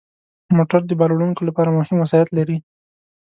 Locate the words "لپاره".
1.49-1.75